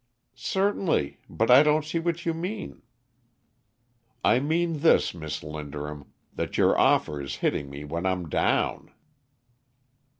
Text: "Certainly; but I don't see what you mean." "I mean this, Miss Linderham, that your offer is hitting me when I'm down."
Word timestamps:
"Certainly; 0.33 1.19
but 1.29 1.51
I 1.51 1.61
don't 1.61 1.85
see 1.85 1.99
what 1.99 2.25
you 2.25 2.33
mean." 2.33 2.81
"I 4.23 4.39
mean 4.39 4.79
this, 4.79 5.13
Miss 5.13 5.43
Linderham, 5.43 6.07
that 6.33 6.57
your 6.57 6.75
offer 6.75 7.21
is 7.21 7.35
hitting 7.45 7.69
me 7.69 7.83
when 7.83 8.07
I'm 8.07 8.27
down." 8.27 8.89